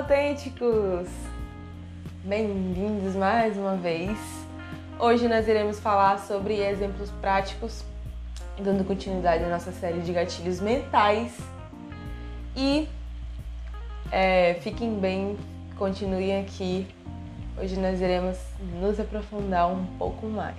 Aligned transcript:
autênticos! 0.00 1.08
Bem-vindos 2.24 3.14
mais 3.14 3.54
uma 3.58 3.76
vez. 3.76 4.18
Hoje 4.98 5.28
nós 5.28 5.46
iremos 5.46 5.78
falar 5.78 6.18
sobre 6.20 6.58
exemplos 6.58 7.10
práticos, 7.20 7.84
dando 8.58 8.82
continuidade 8.82 9.44
à 9.44 9.48
nossa 9.50 9.70
série 9.72 10.00
de 10.00 10.10
gatilhos 10.10 10.58
mentais. 10.58 11.36
E 12.56 12.88
é, 14.10 14.54
fiquem 14.62 14.98
bem, 14.98 15.36
continuem 15.76 16.40
aqui. 16.40 16.88
Hoje 17.60 17.78
nós 17.78 18.00
iremos 18.00 18.38
nos 18.80 18.98
aprofundar 18.98 19.70
um 19.70 19.84
pouco 19.98 20.26
mais. 20.26 20.56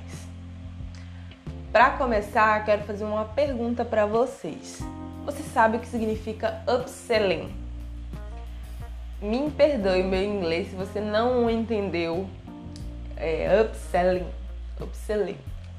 Para 1.72 1.90
começar, 1.98 2.64
quero 2.64 2.84
fazer 2.84 3.06
uma 3.06 3.26
pergunta 3.26 3.84
para 3.84 4.06
vocês. 4.06 4.84
Você 5.26 5.42
sabe 5.42 5.78
o 5.78 5.80
que 5.80 5.88
significa 5.88 6.62
upselling? 6.68 7.61
Me 9.22 9.52
perdoe 9.52 10.02
meu 10.02 10.24
inglês 10.24 10.70
se 10.70 10.76
você 10.76 11.00
não 11.00 11.48
entendeu 11.48 12.28
é, 13.16 13.62
upselling. 13.62 14.26
Upselling. 14.80 15.38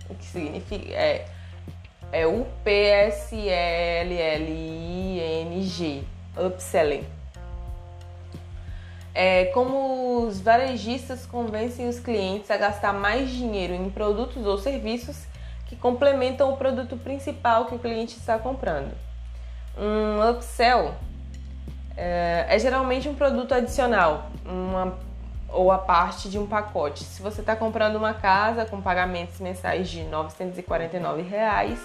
O 0.08 0.14
que 0.14 0.24
significa? 0.24 0.94
É, 0.94 1.26
é 2.12 2.24
U-P-S-L-L-I-N-G. 2.24 2.84
Upselling. 6.36 7.04
É 9.12 9.46
como 9.46 10.24
os 10.24 10.40
varejistas 10.40 11.26
convencem 11.26 11.88
os 11.88 11.98
clientes 11.98 12.48
a 12.48 12.56
gastar 12.56 12.92
mais 12.92 13.28
dinheiro 13.28 13.74
em 13.74 13.90
produtos 13.90 14.46
ou 14.46 14.56
serviços 14.56 15.26
que 15.66 15.74
complementam 15.74 16.52
o 16.52 16.56
produto 16.56 16.96
principal 16.96 17.66
que 17.66 17.74
o 17.74 17.78
cliente 17.78 18.16
está 18.16 18.38
comprando. 18.38 18.92
Um 19.76 20.30
upsell 20.30 20.94
é, 21.96 22.46
é 22.48 22.58
geralmente 22.58 23.08
um 23.08 23.14
produto 23.14 23.52
adicional, 23.52 24.30
uma 24.44 24.98
ou 25.48 25.70
a 25.70 25.78
parte 25.78 26.30
de 26.30 26.38
um 26.38 26.46
pacote. 26.46 27.04
Se 27.04 27.20
você 27.20 27.40
está 27.40 27.54
comprando 27.54 27.96
uma 27.96 28.14
casa 28.14 28.64
com 28.64 28.80
pagamentos 28.80 29.38
mensais 29.38 29.88
de 29.88 30.02
949 30.04 31.22
reais, 31.22 31.78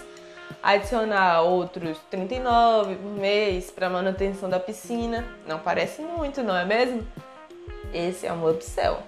adicionar 0.62 1.42
outros 1.42 1.98
39 2.10 2.96
por 2.96 3.10
mês 3.12 3.70
para 3.70 3.90
manutenção 3.90 4.48
da 4.48 4.58
piscina, 4.58 5.24
não 5.46 5.58
parece 5.58 6.00
muito, 6.00 6.42
não 6.42 6.56
é 6.56 6.64
mesmo? 6.64 7.06
Esse 7.92 8.26
é 8.26 8.32
um 8.32 8.48
upsell. 8.48 8.98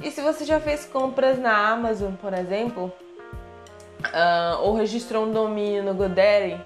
E 0.00 0.10
se 0.10 0.20
você 0.20 0.44
já 0.44 0.58
fez 0.58 0.86
compras 0.86 1.38
na 1.38 1.68
Amazon, 1.68 2.14
por 2.14 2.32
exemplo, 2.32 2.92
uh, 4.00 4.62
ou 4.62 4.74
registrou 4.74 5.26
um 5.26 5.32
domínio 5.32 5.82
no 5.82 5.94
GoDaddy, 5.94 6.60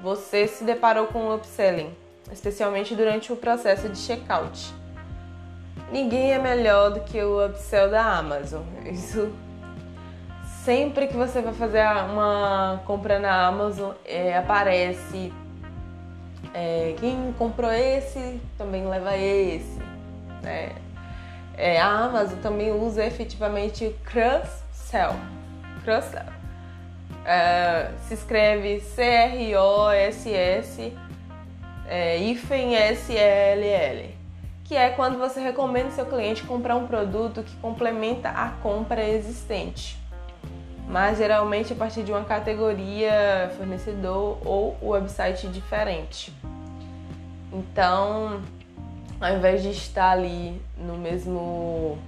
você 0.00 0.46
se 0.46 0.62
deparou 0.62 1.06
com 1.06 1.18
um 1.20 1.34
upselling 1.34 1.92
especialmente 2.32 2.94
durante 2.94 3.32
o 3.32 3.36
processo 3.36 3.88
de 3.88 3.98
checkout. 3.98 4.72
Ninguém 5.90 6.32
é 6.32 6.38
melhor 6.38 6.90
do 6.90 7.00
que 7.00 7.22
o 7.22 7.46
upsell 7.46 7.90
da 7.90 8.04
Amazon. 8.04 8.62
Isso 8.84 9.32
sempre 10.64 11.06
que 11.06 11.16
você 11.16 11.40
vai 11.40 11.54
fazer 11.54 11.82
uma 12.10 12.82
compra 12.84 13.18
na 13.18 13.46
Amazon 13.46 13.92
é, 14.04 14.36
aparece 14.36 15.32
é, 16.52 16.94
quem 16.98 17.32
comprou 17.38 17.72
esse 17.72 18.40
também 18.56 18.86
leva 18.86 19.16
esse. 19.16 19.78
Né? 20.42 20.72
É, 21.56 21.80
a 21.80 21.88
Amazon 21.88 22.38
também 22.40 22.70
usa 22.72 23.04
efetivamente 23.04 23.86
o 23.86 23.94
cross-sell. 24.04 25.14
Cross-sell. 25.84 26.26
É, 27.24 27.90
se 28.06 28.14
escreve 28.14 28.80
C-R-O-S-S 28.80 29.48
é, 31.88 32.18
hífen 32.18 32.74
SLL, 32.74 34.14
que 34.64 34.76
é 34.76 34.90
quando 34.90 35.18
você 35.18 35.40
recomenda 35.40 35.90
seu 35.90 36.04
cliente 36.04 36.42
comprar 36.44 36.76
um 36.76 36.86
produto 36.86 37.42
que 37.42 37.56
complementa 37.56 38.28
a 38.28 38.50
compra 38.62 39.02
existente, 39.02 39.98
mas 40.86 41.18
geralmente 41.18 41.72
a 41.72 41.76
partir 41.76 42.02
de 42.02 42.12
uma 42.12 42.24
categoria, 42.24 43.50
fornecedor 43.56 44.38
ou 44.44 44.76
website 44.82 45.48
diferente. 45.48 46.32
Então, 47.50 48.42
ao 49.20 49.36
invés 49.36 49.62
de 49.62 49.70
estar 49.70 50.10
ali 50.10 50.60
no 50.76 50.96
mesmo 50.96 51.98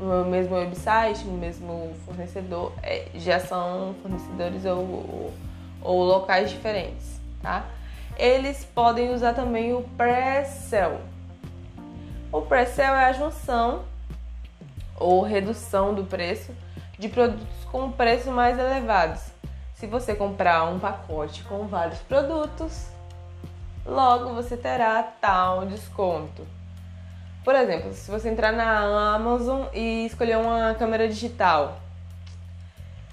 no 0.00 0.24
mesmo 0.24 0.54
website, 0.54 1.24
no 1.24 1.36
mesmo 1.36 1.92
fornecedor, 2.06 2.72
é, 2.82 3.08
já 3.16 3.40
são 3.40 3.96
fornecedores 4.00 4.64
ou, 4.64 4.78
ou, 4.78 5.34
ou 5.82 6.04
locais 6.04 6.50
diferentes, 6.50 7.20
tá? 7.42 7.66
Eles 8.18 8.64
podem 8.64 9.14
usar 9.14 9.32
também 9.32 9.72
o 9.72 9.82
pré-sell. 9.96 11.00
O 12.32 12.42
pré-sell 12.42 12.94
é 12.94 13.04
a 13.04 13.12
junção 13.12 13.84
ou 14.96 15.22
redução 15.22 15.94
do 15.94 16.04
preço 16.04 16.52
de 16.98 17.08
produtos 17.08 17.46
com 17.70 17.92
preço 17.92 18.30
mais 18.32 18.58
elevados. 18.58 19.22
Se 19.74 19.86
você 19.86 20.16
comprar 20.16 20.64
um 20.64 20.80
pacote 20.80 21.44
com 21.44 21.68
vários 21.68 22.00
produtos, 22.00 22.88
logo 23.86 24.34
você 24.34 24.56
terá 24.56 25.00
tal 25.20 25.64
desconto. 25.66 26.44
Por 27.44 27.54
exemplo, 27.54 27.94
se 27.94 28.10
você 28.10 28.28
entrar 28.28 28.52
na 28.52 29.14
Amazon 29.14 29.66
e 29.72 30.04
escolher 30.06 30.36
uma 30.36 30.74
câmera 30.74 31.08
digital, 31.08 31.78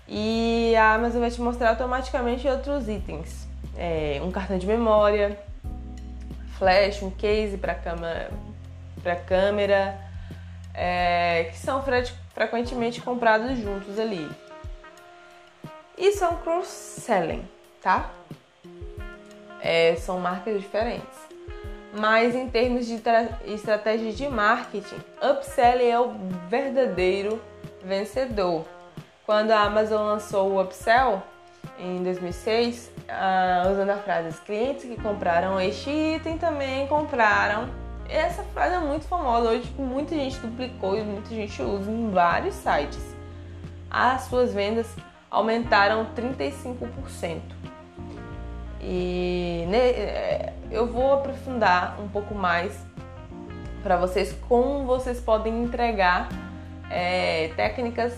e 0.08 0.76
a 0.76 0.96
Amazon 0.96 1.22
vai 1.22 1.32
te 1.32 1.40
mostrar 1.40 1.70
automaticamente 1.70 2.48
outros 2.48 2.90
itens 2.90 3.48
é, 3.78 4.19
um 4.24 4.31
cartão 4.31 4.58
de 4.58 4.66
memória, 4.66 5.38
flash, 6.58 7.02
um 7.02 7.12
case 7.12 7.58
para 7.58 7.75
câmera, 7.75 8.31
câmera 9.28 9.97
é, 10.74 11.50
que 11.52 11.58
são 11.58 11.81
fre 11.81 12.03
frequentemente 12.34 13.02
comprados 13.02 13.58
juntos 13.58 13.97
ali. 13.97 14.30
E 15.97 16.12
são 16.12 16.35
cross-selling, 16.38 17.47
tá? 17.81 18.12
É, 19.62 19.96
são 19.96 20.19
marcas 20.19 20.62
diferentes. 20.62 21.25
Mas 21.94 22.35
em 22.35 22.50
termos 22.50 22.85
de 22.85 23.02
estratégia 23.46 24.12
de 24.12 24.28
marketing, 24.28 24.97
upselling 25.22 25.88
é 25.88 26.00
o 26.00 26.14
verdadeiro 26.50 27.41
vencedor. 27.81 28.66
Quando 29.25 29.52
a 29.52 29.62
Amazon 29.62 30.06
lançou 30.06 30.52
o 30.52 30.62
upsell 30.62 31.24
em 31.80 32.03
2006, 32.03 32.91
uh, 33.10 33.72
usando 33.72 33.90
a 33.90 33.98
frase: 33.98 34.30
os 34.30 34.40
clientes 34.40 34.84
que 34.84 35.00
compraram 35.02 35.60
este 35.60 35.90
item 35.90 36.38
também 36.38 36.88
compraram. 36.88 37.68
Essa 38.08 38.44
frase 38.44 38.76
é 38.76 38.80
muito 38.80 39.06
famosa 39.08 39.50
hoje, 39.50 39.64
tipo, 39.64 39.82
muita 39.82 40.14
gente 40.14 40.38
duplicou 40.38 40.96
e 40.96 41.02
muita 41.02 41.30
gente 41.30 41.60
usa 41.62 41.90
em 41.90 42.12
vários 42.12 42.54
sites. 42.54 43.16
As 43.90 44.24
suas 44.24 44.54
vendas 44.54 44.88
aumentaram 45.32 46.06
35%. 46.16 47.42
E 48.80 49.66
né, 49.68 49.78
é, 49.78 50.54
eu 50.70 50.86
vou 50.86 51.14
aprofundar 51.14 52.00
um 52.00 52.08
pouco 52.08 52.36
mais 52.36 52.80
para 53.82 53.98
vocês 53.98 54.36
como 54.48 54.86
vocês 54.86 55.20
podem 55.20 55.64
entregar 55.64 56.30
é, 56.92 57.52
técnicas 57.56 58.16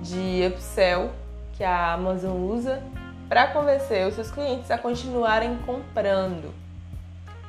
de 0.00 0.46
upsell 0.46 1.10
que 1.54 1.64
a 1.64 1.94
Amazon 1.94 2.36
usa 2.36 2.82
para 3.34 3.48
convencer 3.48 4.06
os 4.06 4.14
seus 4.14 4.30
clientes 4.30 4.70
a 4.70 4.78
continuarem 4.78 5.56
comprando. 5.66 6.54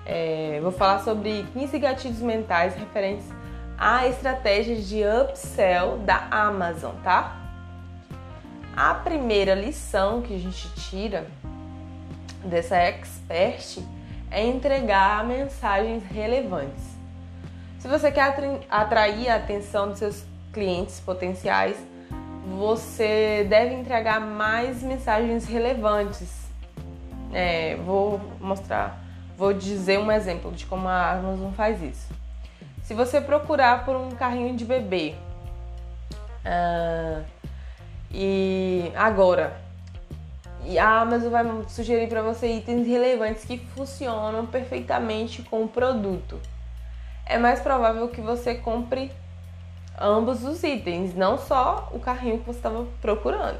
É, 0.03 0.59
vou 0.63 0.71
falar 0.71 0.97
sobre 1.01 1.45
15 1.53 1.77
gatilhos 1.77 2.21
mentais 2.21 2.73
referentes 2.73 3.27
a 3.77 4.07
estratégias 4.07 4.87
de 4.87 5.03
upsell 5.03 5.99
da 5.99 6.27
Amazon, 6.31 6.95
tá? 7.03 7.39
A 8.75 8.95
primeira 8.95 9.53
lição 9.53 10.23
que 10.23 10.33
a 10.33 10.39
gente 10.39 10.67
tira 10.89 11.27
dessa 12.43 12.77
expert 12.77 13.77
é 14.31 14.43
entregar 14.43 15.23
mensagens 15.23 16.03
relevantes. 16.05 16.83
Se 17.77 17.87
você 17.87 18.11
quer 18.11 18.35
atrair 18.71 19.29
a 19.29 19.35
atenção 19.35 19.89
dos 19.89 19.99
seus 19.99 20.25
clientes 20.51 20.99
potenciais, 20.99 21.77
você 22.45 23.45
deve 23.49 23.73
entregar 23.73 24.21
mais 24.21 24.83
mensagens 24.83 25.45
relevantes. 25.45 26.45
É, 27.33 27.75
vou 27.77 28.21
mostrar, 28.39 29.03
vou 29.37 29.53
dizer 29.53 29.99
um 29.99 30.11
exemplo 30.11 30.51
de 30.51 30.65
como 30.65 30.87
a 30.87 31.11
Amazon 31.11 31.51
faz 31.51 31.81
isso. 31.81 32.13
Se 32.83 32.93
você 32.93 33.19
procurar 33.19 33.83
por 33.83 33.95
um 33.95 34.11
carrinho 34.11 34.55
de 34.55 34.63
bebê 34.63 35.15
uh, 36.45 37.25
e 38.11 38.91
agora 38.95 39.59
e 40.63 40.79
a 40.79 41.01
Amazon 41.01 41.31
vai 41.31 41.45
sugerir 41.67 42.07
para 42.07 42.21
você 42.21 42.47
itens 42.47 42.87
relevantes 42.87 43.45
que 43.45 43.57
funcionam 43.57 44.45
perfeitamente 44.45 45.43
com 45.43 45.63
o 45.63 45.67
produto. 45.67 46.39
É 47.25 47.37
mais 47.37 47.59
provável 47.59 48.07
que 48.07 48.21
você 48.21 48.55
compre 48.55 49.11
ambos 49.99 50.43
os 50.43 50.63
itens, 50.63 51.13
não 51.13 51.37
só 51.37 51.89
o 51.93 51.99
carrinho 51.99 52.39
que 52.39 52.45
você 52.45 52.59
estava 52.59 52.85
procurando. 53.01 53.59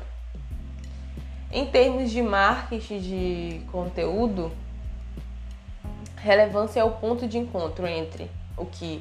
Em 1.52 1.66
termos 1.66 2.12
de 2.12 2.22
marketing 2.22 3.00
de 3.00 3.62
conteúdo, 3.72 4.52
Relevância 6.26 6.80
é 6.80 6.84
o 6.84 6.90
ponto 6.90 7.28
de 7.28 7.38
encontro 7.38 7.86
entre 7.86 8.32
o 8.58 8.66
que 8.66 9.00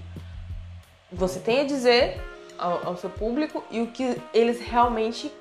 você 1.10 1.40
tem 1.40 1.62
a 1.62 1.64
dizer 1.64 2.20
ao, 2.58 2.88
ao 2.88 2.96
seu 2.98 3.08
público 3.08 3.64
e 3.70 3.80
o 3.80 3.86
que 3.86 4.20
eles 4.34 4.60
realmente 4.60 5.32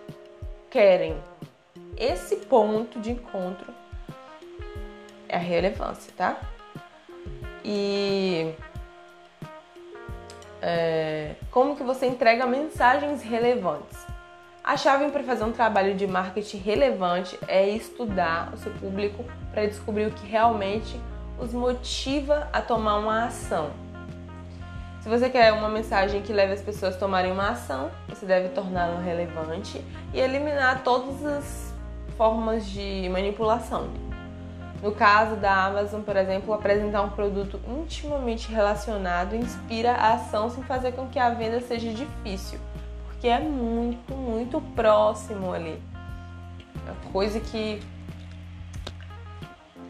querem. 0.71 1.17
Esse 1.97 2.37
ponto 2.37 3.01
de 3.01 3.11
encontro 3.11 3.73
é 5.27 5.35
a 5.35 5.39
relevância, 5.39 6.13
tá? 6.15 6.39
E 7.65 8.53
é, 10.65 11.35
como 11.51 11.75
que 11.75 11.83
você 11.83 12.05
entrega 12.05 12.45
mensagens 12.45 13.21
relevantes? 13.21 14.07
A 14.63 14.77
chave 14.77 15.11
para 15.11 15.21
fazer 15.21 15.43
um 15.43 15.51
trabalho 15.51 15.93
de 15.93 16.07
marketing 16.07 16.57
relevante 16.59 17.37
é 17.49 17.67
estudar 17.67 18.53
o 18.53 18.57
seu 18.57 18.71
público 18.71 19.25
para 19.51 19.65
descobrir 19.65 20.05
o 20.05 20.11
que 20.11 20.25
realmente 20.25 20.97
os 21.37 21.53
motiva 21.53 22.47
a 22.53 22.61
tomar 22.61 22.97
uma 22.97 23.25
ação. 23.25 23.71
Se 25.01 25.09
você 25.09 25.29
quer 25.29 25.51
uma 25.51 25.67
mensagem 25.67 26.21
que 26.21 26.31
leve 26.31 26.53
as 26.53 26.61
pessoas 26.61 26.95
a 26.95 26.97
tomarem 26.97 27.33
uma 27.33 27.49
ação, 27.49 27.91
você 28.07 28.25
deve 28.25 28.47
torná-la 28.49 29.01
relevante 29.01 29.83
e 30.13 30.19
eliminar 30.21 30.81
todas 30.81 31.25
as 31.25 31.73
formas 32.15 32.65
de 32.67 33.09
manipulação. 33.09 34.12
No 34.83 34.91
caso 34.91 35.37
da 35.37 35.63
Amazon, 35.67 36.01
por 36.01 36.17
exemplo, 36.17 36.53
apresentar 36.53 37.03
um 37.03 37.09
produto 37.09 37.57
intimamente 37.69 38.51
relacionado 38.51 39.33
inspira 39.33 39.93
a 39.93 40.15
ação 40.15 40.49
sem 40.49 40.61
fazer 40.61 40.91
com 40.91 41.07
que 41.07 41.17
a 41.17 41.29
venda 41.29 41.61
seja 41.61 41.93
difícil, 41.93 42.59
porque 43.05 43.29
é 43.29 43.39
muito, 43.39 44.13
muito 44.13 44.59
próximo 44.75 45.53
ali. 45.53 45.81
É 46.85 47.11
coisa 47.13 47.39
que 47.39 47.81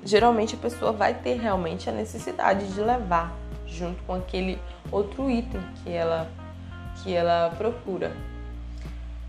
geralmente 0.05 0.53
a 0.53 0.59
pessoa 0.59 0.91
vai 0.91 1.15
ter 1.15 1.39
realmente 1.39 1.89
a 1.89 1.91
necessidade 1.91 2.71
de 2.71 2.79
levar 2.79 3.33
junto 3.65 4.03
com 4.03 4.13
aquele 4.13 4.61
outro 4.91 5.27
item 5.27 5.61
que 5.83 5.91
ela, 5.91 6.29
que 7.01 7.11
ela 7.11 7.49
procura. 7.57 8.15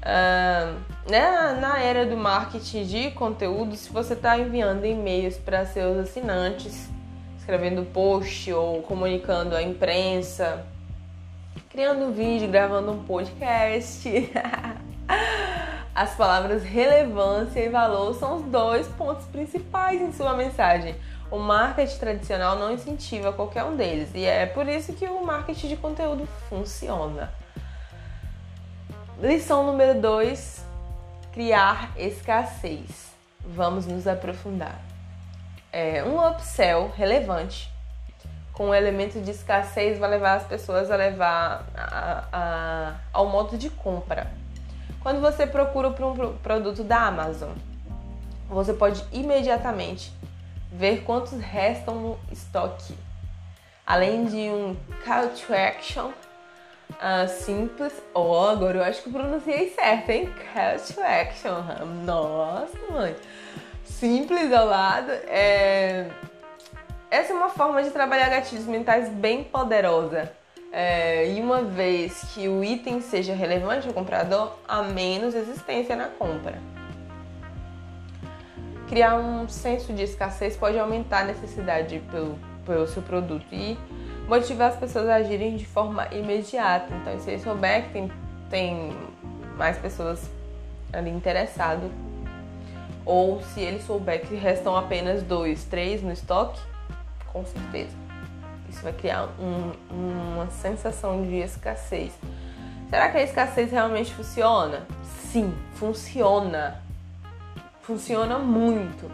Uh, 0.05 0.79
né, 1.11 1.57
na 1.59 1.79
era 1.79 2.05
do 2.05 2.15
marketing 2.15 2.85
de 2.85 3.11
conteúdo, 3.13 3.75
se 3.75 3.91
você 3.91 4.13
está 4.13 4.39
enviando 4.39 4.85
e-mails 4.85 5.39
para 5.39 5.65
seus 5.65 5.97
assinantes, 5.97 6.91
escrevendo 7.39 7.87
post 7.87 8.53
ou 8.53 8.83
comunicando 8.83 9.57
à 9.57 9.63
imprensa, 9.63 10.67
criando 11.71 12.05
um 12.05 12.13
vídeo, 12.13 12.49
gravando 12.49 12.93
um 12.93 13.03
podcast, 13.05 14.09
as 15.95 16.15
palavras 16.17 16.63
relevância 16.63 17.61
e 17.61 17.71
valor 17.71 18.15
são 18.15 18.37
os 18.37 18.43
dois 18.43 18.87
pontos 18.89 19.25
principais 19.27 20.03
em 20.03 20.13
sua 20.13 20.35
mensagem. 20.35 20.97
O 21.31 21.39
marketing 21.39 21.99
tradicional 21.99 22.59
não 22.59 22.73
incentiva 22.73 23.33
qualquer 23.33 23.65
um 23.65 23.75
deles 23.75 24.11
e 24.15 24.25
é 24.25 24.45
por 24.45 24.69
isso 24.69 24.93
que 24.93 25.07
o 25.07 25.25
marketing 25.25 25.69
de 25.69 25.77
conteúdo 25.77 26.29
funciona. 26.51 27.33
Lição 29.21 29.65
número 29.65 30.01
2: 30.01 30.65
criar 31.33 31.93
escassez. 31.97 33.15
Vamos 33.41 33.87
nos 33.87 34.09
aprofundar. 34.09 34.81
É, 35.73 36.03
um 36.03 36.19
upsell 36.27 36.91
relevante 36.97 37.73
com 38.53 38.71
o 38.71 38.75
elemento 38.75 39.21
de 39.21 39.31
escassez 39.31 39.99
vai 39.99 40.11
levar 40.11 40.35
as 40.35 40.45
pessoas 40.45 40.91
a 40.91 40.97
levar 40.97 41.65
a, 41.77 42.25
a, 42.33 42.95
ao 43.13 43.29
modo 43.29 43.57
de 43.57 43.71
compra. 43.71 44.33
Quando 45.01 45.21
você 45.21 45.47
procura 45.47 45.91
por 45.91 46.05
um 46.07 46.37
produto 46.39 46.83
da 46.83 47.03
Amazon, 47.03 47.53
você 48.49 48.73
pode 48.73 49.05
imediatamente 49.13 50.13
ver 50.73 51.05
quantos 51.05 51.39
restam 51.41 51.95
no 51.95 52.19
estoque. 52.33 52.97
Além 53.87 54.25
de 54.25 54.51
um 54.51 54.77
call 55.05 55.29
to 55.29 55.53
action 55.55 56.11
uh, 56.91 57.29
simples. 57.29 57.93
Oh, 58.13 58.47
agora 58.47 58.79
eu 58.79 58.85
acho 58.85 59.03
que 59.03 59.11
pronunciei 59.11 59.71
certo, 59.71 60.11
hein? 60.11 60.33
Call 60.53 60.79
to 60.79 61.01
action. 61.03 61.55
Nossa, 62.05 62.79
mãe. 62.91 63.17
Simples 63.85 64.53
ao 64.53 64.67
lado. 64.67 65.11
É... 65.27 66.09
Essa 67.11 67.33
é 67.33 67.37
uma 67.37 67.51
forma 67.51 67.83
de 67.83 67.91
trabalhar 67.91 68.29
gatilhos 68.29 68.67
mentais 68.67 69.09
bem 69.09 69.45
poderosa. 69.45 70.33
É, 70.73 71.31
e 71.31 71.41
uma 71.41 71.63
vez 71.63 72.33
que 72.35 72.49
o 72.49 72.65
item 72.65 73.01
seja 73.01 73.33
relevante 73.33 73.87
ao 73.87 73.95
comprador, 73.95 74.59
há 74.67 74.83
menos 74.83 75.33
resistência 75.33 75.95
na 75.95 76.09
compra. 76.09 76.59
Criar 78.89 79.15
um 79.15 79.49
senso 79.49 79.93
de 79.93 80.03
escassez 80.03 80.57
pode 80.57 80.77
aumentar 80.77 81.21
a 81.21 81.25
necessidade 81.27 82.03
pelo, 82.11 82.37
pelo 82.67 82.89
seu 82.89 83.03
produto 83.03 83.47
e 83.53 83.79
motivar 84.29 84.71
as 84.71 84.77
pessoas 84.77 85.09
a 85.09 85.17
agirem 85.17 85.57
de 85.57 85.67
forma 85.67 86.07
imediata. 86.13 86.95
Então, 86.95 87.19
se 87.19 87.31
ele 87.31 87.43
souber 87.43 87.85
que 87.85 87.93
tem, 87.93 88.13
tem 88.51 88.97
mais 89.57 89.79
pessoas 89.79 90.31
ali 90.93 91.11
interessadas, 91.11 91.91
ou 93.05 93.43
se 93.43 93.61
ele 93.61 93.83
souber 93.83 94.27
que 94.27 94.35
restam 94.35 94.77
apenas 94.77 95.23
dois, 95.23 95.65
três 95.65 96.03
no 96.03 96.11
estoque, 96.13 96.61
com 97.33 97.45
certeza. 97.45 97.95
Isso 98.69 98.83
vai 98.83 98.93
criar 98.93 99.29
um, 99.39 99.73
uma 99.91 100.49
sensação 100.51 101.23
de 101.23 101.37
escassez. 101.37 102.13
Será 102.89 103.11
que 103.11 103.19
a 103.19 103.23
escassez 103.23 103.71
realmente 103.71 104.15
funciona? 104.15 104.87
Sim, 105.03 105.55
funciona. 105.75 106.83
Funciona 107.83 108.39
muito. 108.39 109.11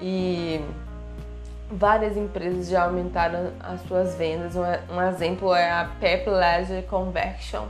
E 0.00 0.60
várias 1.70 2.16
empresas 2.16 2.68
já 2.68 2.84
aumentaram 2.84 3.52
as 3.60 3.82
suas 3.82 4.14
vendas. 4.14 4.54
Um, 4.56 5.02
exemplo 5.02 5.54
é 5.54 5.70
a 5.70 5.84
Pep 6.00 6.26
Laser 6.28 6.82
Convection. 6.84 7.66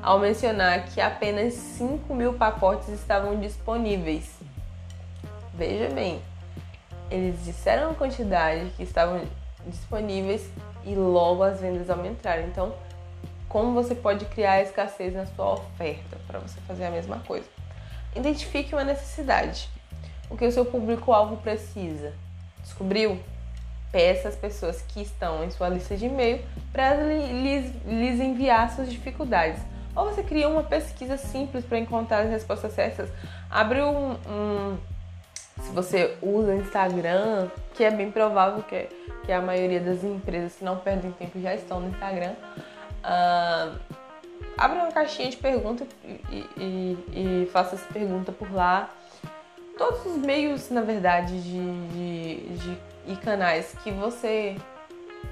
Ao 0.00 0.20
mencionar 0.20 0.84
que 0.84 1.00
apenas 1.00 1.54
5 1.54 2.14
mil 2.14 2.34
pacotes 2.34 2.90
estavam 2.90 3.40
disponíveis. 3.40 4.38
Veja 5.54 5.92
bem, 5.92 6.22
eles 7.10 7.44
disseram 7.44 7.90
a 7.90 7.94
quantidade 7.94 8.70
que 8.76 8.82
estavam 8.82 9.22
disponíveis 9.66 10.48
e 10.84 10.94
logo 10.94 11.42
as 11.42 11.60
vendas 11.60 11.90
aumentaram. 11.90 12.44
Então, 12.44 12.74
como 13.48 13.72
você 13.72 13.94
pode 13.94 14.24
criar 14.26 14.62
escassez 14.62 15.14
na 15.14 15.26
sua 15.26 15.54
oferta 15.54 16.18
para 16.26 16.38
você 16.38 16.60
fazer 16.66 16.86
a 16.86 16.90
mesma 16.90 17.18
coisa? 17.20 17.46
Identifique 18.14 18.74
uma 18.74 18.84
necessidade. 18.84 19.68
O 20.30 20.36
que 20.36 20.44
o 20.44 20.52
seu 20.52 20.64
público-alvo 20.64 21.38
precisa. 21.38 22.12
Descobriu? 22.62 23.18
Peça 23.90 24.28
às 24.28 24.36
pessoas 24.36 24.82
que 24.82 25.00
estão 25.00 25.42
em 25.44 25.50
sua 25.50 25.70
lista 25.70 25.96
de 25.96 26.06
e-mail 26.06 26.44
para 26.72 26.94
lhes, 26.94 27.72
lhes 27.86 28.20
enviar 28.20 28.70
suas 28.70 28.90
dificuldades. 28.90 29.62
Ou 29.96 30.04
você 30.04 30.22
cria 30.22 30.48
uma 30.48 30.62
pesquisa 30.62 31.16
simples 31.16 31.64
para 31.64 31.78
encontrar 31.78 32.20
as 32.20 32.30
respostas 32.30 32.72
certas. 32.72 33.08
Abre 33.50 33.80
um, 33.80 34.12
um 34.12 34.78
se 35.60 35.70
você 35.72 36.16
usa 36.22 36.54
Instagram, 36.54 37.48
que 37.74 37.84
é 37.84 37.90
bem 37.90 38.10
provável 38.10 38.62
que, 38.62 38.88
que 39.24 39.32
a 39.32 39.40
maioria 39.40 39.80
das 39.80 40.04
empresas 40.04 40.54
que 40.56 40.64
não 40.64 40.78
perdem 40.78 41.10
tempo 41.12 41.40
já 41.40 41.54
estão 41.54 41.80
no 41.80 41.88
Instagram, 41.88 42.34
uh, 43.04 43.78
abra 44.56 44.82
uma 44.82 44.92
caixinha 44.92 45.30
de 45.30 45.36
perguntas 45.36 45.88
e, 46.04 46.46
e, 46.56 46.98
e, 47.12 47.50
faça 47.52 47.74
essa 47.74 47.92
pergunta 47.92 48.32
por 48.32 48.52
lá. 48.52 48.90
Todos 49.76 50.06
os 50.06 50.16
meios, 50.18 50.70
na 50.70 50.80
verdade, 50.80 51.40
de, 51.40 51.88
de, 51.88 52.58
de 52.58 52.78
e 53.06 53.16
canais 53.16 53.74
que 53.82 53.90
você 53.90 54.56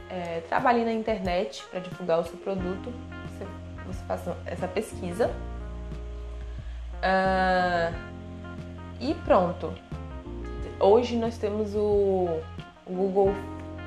é, 0.08 0.40
trabalhe 0.48 0.82
na 0.82 0.92
internet 0.92 1.62
para 1.70 1.80
divulgar 1.80 2.20
o 2.20 2.24
seu 2.24 2.38
produto, 2.38 2.90
você, 3.26 3.46
você 3.86 4.04
faça 4.06 4.36
essa 4.46 4.66
pesquisa. 4.66 5.30
Uh, 6.96 7.94
e 8.98 9.12
pronto 9.26 9.74
hoje 10.80 11.16
nós 11.16 11.38
temos 11.38 11.74
o, 11.74 12.40
Google, 12.88 13.34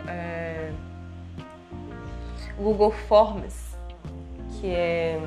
é, 0.07 0.71
Google 2.57 2.91
Forms, 2.91 3.75
que 4.59 4.67
é 4.67 5.19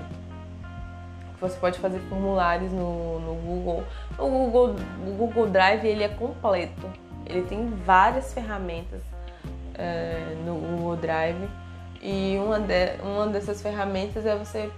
você 1.41 1.59
pode 1.59 1.79
fazer 1.81 1.99
formulários 2.09 2.73
no, 2.73 3.19
no 3.19 3.35
Google. 3.35 3.83
O 4.17 4.29
Google, 4.29 4.77
o 5.05 5.11
Google 5.17 5.49
Drive 5.49 5.85
ele 5.85 6.05
é 6.05 6.09
completo. 6.09 6.89
Ele 7.27 7.43
tem 7.43 7.67
várias 7.85 8.33
ferramentas 8.33 9.01
é, 9.75 10.37
no 10.45 10.55
Google 10.55 10.97
Drive 10.97 11.49
e 12.01 12.39
uma, 12.39 12.61
de, 12.61 12.97
uma 13.03 13.27
dessas 13.27 13.61
ferramentas 13.61 14.25
é 14.25 14.37
você 14.37 14.71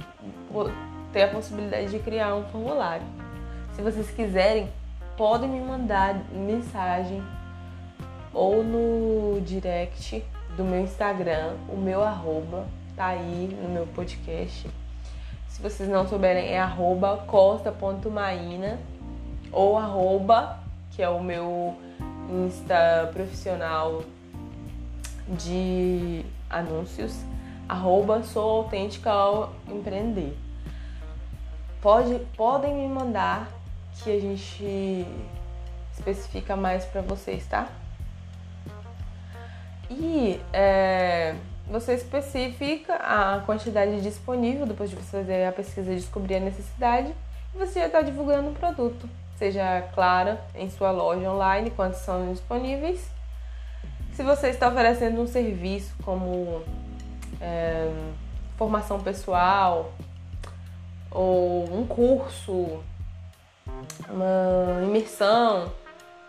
ter 1.12 1.22
a 1.22 1.28
possibilidade 1.28 1.88
de 1.88 1.98
criar 1.98 2.34
um 2.34 2.44
formulário. 2.44 3.06
Se 3.74 3.82
vocês 3.82 4.10
quiserem, 4.10 4.68
podem 5.16 5.48
me 5.48 5.60
mandar 5.60 6.14
mensagem 6.32 7.22
ou 8.32 8.64
no 8.64 9.40
direct 9.42 10.24
do 10.56 10.64
meu 10.64 10.80
Instagram, 10.80 11.54
o 11.68 11.76
meu 11.76 12.02
arroba 12.02 12.66
tá 12.96 13.06
aí 13.06 13.56
no 13.62 13.68
meu 13.68 13.86
podcast. 13.88 14.68
Se 15.48 15.62
vocês 15.62 15.88
não 15.88 16.06
souberem, 16.06 16.48
é 16.48 16.58
arroba 16.58 17.24
ou 19.52 19.76
arroba, 19.78 20.58
que 20.90 21.02
é 21.02 21.08
o 21.08 21.22
meu 21.22 21.76
Insta 22.28 23.10
profissional 23.12 24.02
de 25.28 26.24
anúncios, 26.48 27.14
arroba 27.68 28.22
sou 28.22 28.62
autêntica 28.62 29.10
ao 29.10 29.52
empreender. 29.68 30.36
Pode, 31.82 32.18
podem 32.36 32.74
me 32.74 32.88
mandar 32.88 33.48
que 34.02 34.10
a 34.10 34.20
gente 34.20 35.06
especifica 35.96 36.56
mais 36.56 36.84
para 36.84 37.02
vocês, 37.02 37.46
tá? 37.46 37.68
E 39.90 40.40
é, 40.52 41.34
você 41.68 41.94
especifica 41.94 42.94
a 42.96 43.40
quantidade 43.46 44.00
disponível 44.00 44.66
depois 44.66 44.90
de 44.90 44.96
você 44.96 45.18
fazer 45.18 45.46
a 45.46 45.52
pesquisa 45.52 45.92
e 45.92 45.96
descobrir 45.96 46.36
a 46.36 46.40
necessidade 46.40 47.14
e 47.54 47.58
você 47.58 47.80
já 47.80 47.86
está 47.86 48.02
divulgando 48.02 48.50
o 48.50 48.54
produto. 48.54 49.08
Seja 49.36 49.82
clara 49.94 50.44
em 50.54 50.70
sua 50.70 50.90
loja 50.90 51.30
online 51.30 51.70
quantos 51.70 52.00
são 52.00 52.32
disponíveis. 52.32 53.08
Se 54.12 54.22
você 54.22 54.48
está 54.48 54.68
oferecendo 54.68 55.20
um 55.20 55.26
serviço 55.26 55.94
como 56.04 56.62
é, 57.40 57.90
formação 58.56 59.00
pessoal 59.00 59.92
ou 61.10 61.64
um 61.72 61.86
curso, 61.86 62.80
uma 64.08 64.82
imersão, 64.82 65.72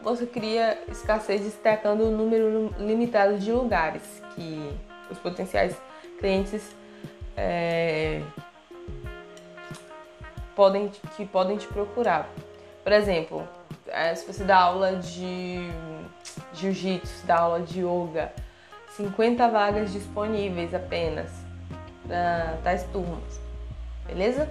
você 0.02 0.26
cria 0.26 0.78
escassez 0.90 1.42
destacando 1.42 2.02
o 2.02 2.12
número 2.12 2.74
limitado 2.78 3.38
de 3.38 3.52
lugares 3.52 4.22
que 4.36 4.72
os 5.10 5.18
potenciais 5.20 5.76
clientes 6.20 6.76
é, 7.36 8.22
podem, 10.56 10.90
que 11.16 11.26
podem 11.26 11.58
te 11.58 11.68
procurar. 11.68 12.30
Por 12.84 12.92
exemplo, 12.92 13.48
é, 13.88 14.14
se 14.16 14.26
você 14.26 14.44
dá 14.44 14.58
aula 14.58 14.96
de 14.96 15.70
jiu-jitsu, 16.54 17.26
dá 17.26 17.40
aula 17.40 17.62
de 17.62 17.82
yoga, 17.82 18.32
50 18.96 19.48
vagas 19.50 19.92
disponíveis 19.92 20.74
apenas 20.74 21.30
para 22.08 22.58
tais 22.64 22.84
turmas, 22.86 23.40
beleza? 24.06 24.48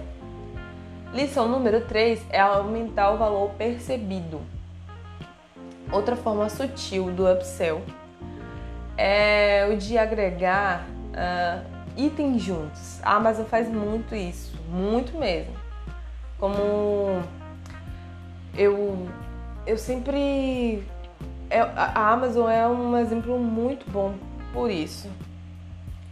Lição 1.13 1.47
número 1.47 1.81
3 1.81 2.25
é 2.29 2.39
aumentar 2.39 3.11
o 3.11 3.17
valor 3.17 3.51
percebido. 3.51 4.41
Outra 5.91 6.15
forma 6.15 6.49
sutil 6.49 7.11
do 7.11 7.31
upsell 7.31 7.81
é 8.97 9.67
o 9.71 9.77
de 9.77 9.97
agregar 9.97 10.85
uh, 11.11 11.65
itens 11.95 12.41
juntos. 12.41 12.99
A 13.03 13.15
Amazon 13.15 13.45
faz 13.45 13.69
muito 13.69 14.15
isso, 14.15 14.57
muito 14.69 15.17
mesmo. 15.17 15.53
Como 16.39 17.23
eu, 18.57 19.07
eu 19.65 19.77
sempre. 19.77 20.83
É, 21.49 21.61
a 21.61 22.11
Amazon 22.11 22.49
é 22.49 22.67
um 22.67 22.97
exemplo 22.97 23.37
muito 23.39 23.89
bom 23.89 24.15
por 24.53 24.69
isso. 24.69 25.09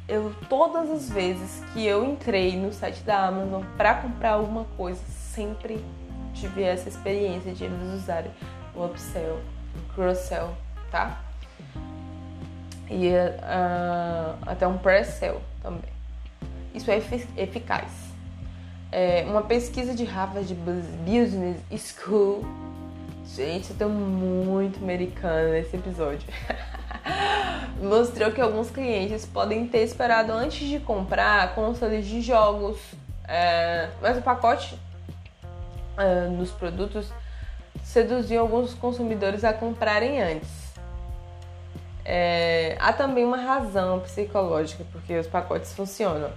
Eu 0.08 0.36
todas 0.50 0.90
as 0.90 1.10
vezes 1.10 1.64
que 1.72 1.86
eu 1.86 2.04
entrei 2.04 2.58
no 2.58 2.74
site 2.74 3.02
da 3.04 3.28
Amazon 3.28 3.64
para 3.78 3.96
comprar 3.96 4.32
alguma 4.32 4.66
coisa, 4.76 5.02
sempre 5.08 5.84
tive 6.34 6.64
essa 6.64 6.90
experiência 6.90 7.54
de 7.54 7.64
eles 7.64 7.94
usarem 7.94 8.32
o 8.76 8.86
upsell, 8.86 9.40
o 9.76 9.94
cross-sell, 9.94 10.50
tá? 10.92 11.22
E 12.90 13.10
uh, 13.10 14.38
até 14.46 14.68
um 14.68 14.78
pre-sell 14.78 15.42
também. 15.62 15.92
Isso 16.74 16.92
é 16.92 17.02
eficaz. 17.38 17.92
É 18.92 19.26
uma 19.28 19.42
pesquisa 19.42 19.96
de 19.96 20.04
Harvard 20.04 20.54
Business 20.54 21.62
School. 21.78 22.44
Gente, 23.26 23.72
eu 23.72 23.78
tô 23.78 23.90
muito 23.90 24.84
americana 24.84 25.52
nesse 25.52 25.76
episódio. 25.76 26.28
mostrou 27.82 28.32
que 28.32 28.42
alguns 28.42 28.70
clientes 28.70 29.26
podem 29.26 29.68
ter 29.68 29.84
esperado 29.84 30.32
antes 30.32 30.68
de 30.68 30.80
comprar 30.80 31.56
consoles 31.56 32.06
de 32.06 32.22
jogos, 32.22 32.78
é, 33.28 33.90
mas 34.02 34.18
o 34.18 34.22
pacote 34.22 34.78
é, 35.98 36.28
produtos 36.58 37.12
seduziu 37.84 38.42
alguns 38.42 38.74
consumidores 38.74 39.44
a 39.44 39.54
comprarem 39.54 40.22
antes. 40.22 40.64
É, 42.06 42.76
há 42.80 42.92
também 42.92 43.24
uma 43.24 43.38
razão 43.38 44.00
psicológica 44.02 44.86
porque 44.92 45.18
os 45.18 45.28
pacotes 45.28 45.74
funcionam. 45.74 46.32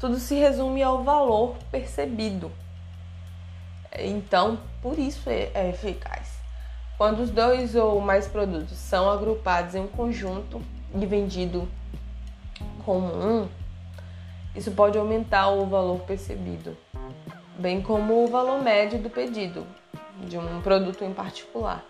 Tudo 0.00 0.18
se 0.18 0.34
resume 0.36 0.82
ao 0.82 1.02
valor 1.02 1.56
percebido. 1.70 2.50
Então, 3.98 4.58
por 4.80 4.98
isso 4.98 5.28
é, 5.28 5.50
é 5.54 5.70
eficaz. 5.70 6.37
Quando 6.98 7.20
os 7.20 7.30
dois 7.30 7.76
ou 7.76 8.00
mais 8.00 8.26
produtos 8.26 8.76
são 8.76 9.08
agrupados 9.08 9.76
em 9.76 9.82
um 9.82 9.86
conjunto 9.86 10.60
e 10.92 11.06
vendido 11.06 11.68
como 12.84 13.06
um, 13.06 13.48
isso 14.56 14.72
pode 14.72 14.98
aumentar 14.98 15.50
o 15.50 15.64
valor 15.64 16.00
percebido, 16.00 16.76
bem 17.56 17.80
como 17.80 18.24
o 18.24 18.26
valor 18.26 18.60
médio 18.60 18.98
do 18.98 19.08
pedido 19.08 19.64
de 20.26 20.36
um 20.36 20.60
produto 20.60 21.04
em 21.04 21.14
particular. 21.14 21.84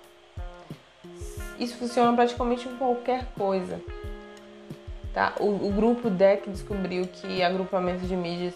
Isso 1.59 1.77
funciona 1.77 2.15
praticamente 2.15 2.69
em 2.69 2.77
qualquer 2.77 3.25
coisa. 3.35 3.81
Tá? 5.15 5.33
O, 5.41 5.69
o 5.69 5.73
grupo 5.73 6.11
DEC 6.11 6.51
descobriu 6.51 7.07
que 7.07 7.43
agrupamento 7.43 8.07
de 8.07 8.15
mídias 8.15 8.55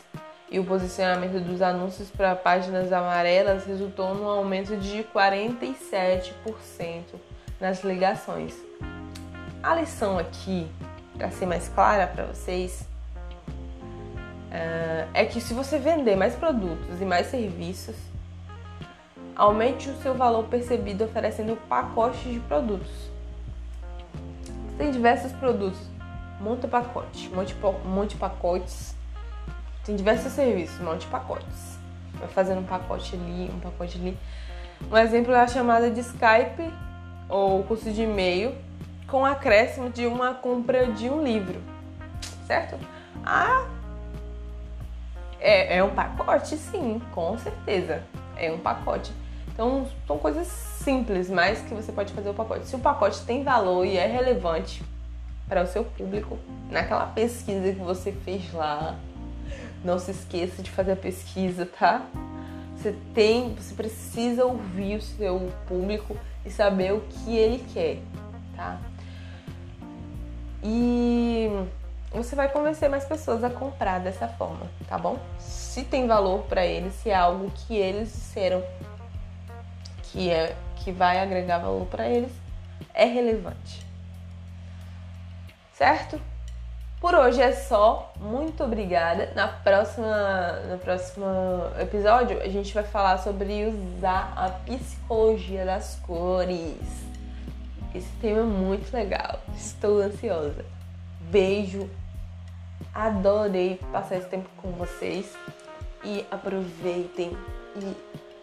e 0.53 0.59
o 0.59 0.65
posicionamento 0.65 1.43
dos 1.43 1.63
anúncios 1.63 2.11
para 2.11 2.37
páginas 2.37 2.93
amarelas 2.93 3.65
resultou 3.65 4.15
num 4.15 4.29
aumento 4.29 4.77
de 4.77 5.03
47% 5.05 7.05
nas 7.59 7.83
ligações. 7.83 8.55
A 9.63 9.75
lição 9.75 10.19
aqui, 10.19 10.71
para 11.17 11.31
ser 11.31 11.47
mais 11.47 11.71
clara 11.71 12.07
para 12.07 12.27
vocês, 12.27 12.87
eh, 14.51 15.07
é 15.15 15.25
que 15.25 15.41
se 15.41 15.55
você 15.55 15.79
vender 15.79 16.17
mais 16.17 16.35
produtos 16.35 17.01
e 17.01 17.05
mais 17.07 17.29
serviços, 17.29 17.97
aumente 19.35 19.89
o 19.89 19.97
seu 20.03 20.13
valor 20.13 20.45
percebido 20.49 21.05
oferecendo 21.05 21.57
pacotes 21.67 22.31
de 22.31 22.41
produtos. 22.41 23.11
Tem 24.77 24.91
diversos 24.91 25.33
produtos, 25.33 25.81
monta 26.39 26.69
pacote, 26.69 27.31
monte, 27.31 27.57
monte 27.87 28.17
pacotes 28.17 28.95
tem 29.85 29.97
diversos 29.97 30.33
serviços, 30.33 30.81
um 30.81 30.85
monte 30.85 31.01
de 31.01 31.07
pacotes. 31.09 31.79
Vai 32.15 32.29
fazendo 32.29 32.61
um 32.61 32.65
pacote 32.65 33.15
ali, 33.15 33.51
um 33.53 33.59
pacote 33.59 33.99
ali. 33.99 34.17
Um 34.91 34.97
exemplo 34.97 35.33
é 35.33 35.41
a 35.41 35.47
chamada 35.47 35.91
de 35.91 36.01
Skype 36.01 36.73
ou 37.29 37.63
curso 37.65 37.91
de 37.91 38.03
e-mail 38.03 38.55
com 39.07 39.25
acréscimo 39.25 39.91
de 39.91 40.07
uma 40.07 40.35
compra 40.35 40.87
de 40.87 41.09
um 41.09 41.23
livro, 41.23 41.61
certo? 42.47 42.79
Ah, 43.25 43.67
é, 45.39 45.79
é 45.79 45.85
um 45.85 45.91
pacote, 45.91 46.57
sim, 46.57 47.03
com 47.13 47.37
certeza. 47.37 48.03
É 48.37 48.51
um 48.51 48.59
pacote. 48.59 49.13
Então, 49.53 49.87
são 50.07 50.17
coisas 50.17 50.47
simples, 50.47 51.29
mas 51.29 51.61
que 51.61 51.75
você 51.75 51.93
pode 51.93 52.13
fazer 52.13 52.31
o 52.31 52.35
pacote. 52.35 52.67
Se 52.67 52.75
o 52.75 52.79
pacote 52.79 53.21
tem 53.27 53.43
valor 53.43 53.85
e 53.85 53.97
é 53.97 54.07
relevante 54.07 54.83
para 55.47 55.63
o 55.63 55.67
seu 55.67 55.85
público, 55.85 56.39
naquela 56.71 57.07
pesquisa 57.07 57.73
que 57.73 57.81
você 57.81 58.13
fez 58.13 58.51
lá, 58.55 58.97
não 59.85 59.99
se 59.99 60.11
esqueça 60.11 60.63
de 60.63 60.71
fazer 60.71 60.93
a 60.93 60.97
pesquisa, 60.97 61.67
tá? 61.67 62.07
Você 62.77 62.95
tem, 63.15 63.55
você 63.55 63.75
precisa 63.75 64.45
ouvir 64.45 64.97
o 64.97 65.03
seu 65.03 65.53
público 65.67 66.17
e 66.45 66.51
saber 66.51 66.93
o 66.93 67.01
que 67.01 67.37
ele 67.37 67.65
quer, 67.73 67.99
tá? 68.57 68.81
E 70.63 71.49
você 72.13 72.37
vai 72.37 72.49
convencer 72.49 72.89
mais 72.89 73.05
pessoas 73.05 73.43
a 73.43 73.51
comprar 73.51 73.99
dessa 74.01 74.29
forma, 74.29 74.67
tá 74.89 74.99
bom? 74.99 75.19
Se 75.39 75.85
tem 75.85 76.07
valor 76.07 76.43
para 76.45 76.65
eles, 76.65 76.95
se 76.95 77.11
é 77.11 77.15
algo 77.15 77.51
que 77.51 77.77
eles 77.77 78.13
disseram 78.13 78.63
que 80.05 80.29
é 80.31 80.55
que 80.77 80.93
vai 80.93 81.19
agregar 81.21 81.59
valor 81.59 81.87
para 81.87 82.09
eles, 82.09 82.33
é 82.93 83.05
relevante. 83.05 83.87
Certo? 85.73 86.21
Por 87.03 87.17
hoje 87.17 87.43
é 87.43 87.51
só. 87.51 88.13
Muito 88.21 88.63
obrigada. 88.63 89.33
Na 89.35 89.49
próxima, 89.49 90.53
no 90.71 90.79
próximo 90.79 91.27
episódio, 91.81 92.41
a 92.41 92.49
gente 92.49 92.73
vai 92.73 92.85
falar 92.85 93.19
sobre 93.19 93.67
usar 93.67 94.33
a 94.37 94.49
psicologia 94.65 95.65
das 95.65 95.97
cores. 96.07 96.77
Esse 97.93 98.09
tema 98.21 98.39
é 98.39 98.45
muito 98.45 98.95
legal. 98.95 99.41
Estou 99.57 99.99
ansiosa. 99.99 100.65
Beijo. 101.23 101.91
Adorei 102.95 103.81
passar 103.91 104.19
esse 104.19 104.29
tempo 104.29 104.49
com 104.59 104.71
vocês. 104.71 105.37
E 106.05 106.25
aproveitem 106.31 107.37
e 107.75 107.97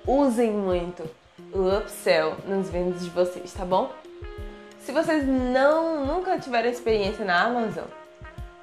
usem 0.05 0.51
muito 0.51 1.09
o 1.53 1.77
upsell 1.77 2.35
nas 2.45 2.69
vendas 2.69 3.05
de 3.05 3.09
vocês, 3.09 3.53
tá 3.53 3.63
bom? 3.63 3.89
Se 4.81 4.91
vocês 4.91 5.25
não 5.25 6.05
nunca 6.05 6.37
tiveram 6.37 6.69
experiência 6.69 7.23
na 7.23 7.43
Amazon, 7.43 7.85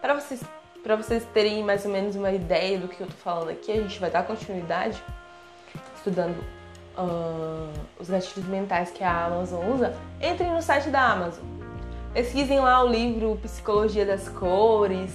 para 0.06 0.14
vocês 0.14 0.40
para 0.84 0.94
vocês 0.94 1.25
terem 1.34 1.64
mais 1.64 1.84
ou 1.84 1.90
menos 1.90 2.14
uma 2.14 2.30
ideia 2.30 2.78
do 2.78 2.86
que 2.86 3.00
eu 3.00 3.08
tô 3.08 3.14
falando 3.14 3.50
aqui, 3.50 3.72
a 3.72 3.82
gente 3.82 3.98
vai 3.98 4.08
dar 4.08 4.22
continuidade 4.22 5.02
estudando 5.96 6.38
uh, 6.96 7.72
os 7.98 8.08
gatilhos 8.08 8.48
mentais 8.48 8.90
que 8.90 9.02
a 9.02 9.25
Amazon 9.25 9.68
usa. 9.68 9.96
Entrem 10.22 10.52
no 10.52 10.62
site 10.62 10.90
da 10.90 11.10
Amazon, 11.10 11.42
pesquisem 12.14 12.60
lá 12.60 12.84
o 12.84 12.88
livro 12.88 13.36
Psicologia 13.42 14.06
das 14.06 14.28
Cores, 14.28 15.10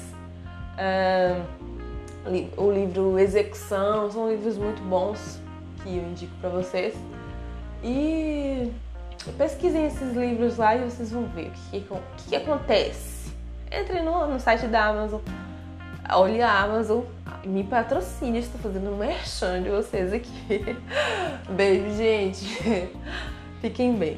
uh, 0.76 1.42
o 2.58 2.70
livro 2.70 3.18
Execução, 3.18 4.12
são 4.12 4.30
livros 4.30 4.58
muito 4.58 4.82
bons 4.82 5.40
que 5.82 5.88
eu 5.88 6.04
indico 6.04 6.36
para 6.42 6.50
vocês. 6.50 6.94
E 7.82 8.70
pesquisem 9.38 9.86
esses 9.86 10.14
livros 10.18 10.58
lá 10.58 10.76
e 10.76 10.84
vocês 10.84 11.14
vão 11.14 11.24
ver 11.28 11.48
o 11.48 11.52
que, 11.52 11.80
que, 11.80 12.28
que 12.28 12.36
acontece. 12.36 13.11
Entre 13.72 14.02
no, 14.02 14.28
no 14.28 14.40
site 14.40 14.68
da 14.68 14.88
Amazon, 14.88 15.22
olha 16.10 16.46
a 16.46 16.64
Amazon, 16.64 17.04
me 17.46 17.64
patrocine, 17.64 18.40
estou 18.40 18.60
fazendo 18.60 18.92
um 18.92 18.98
merchan 18.98 19.64
de 19.64 19.70
vocês 19.70 20.12
aqui. 20.12 20.78
Beijo, 21.50 21.96
gente. 21.96 22.92
Fiquem 23.62 23.96
bem. 23.96 24.18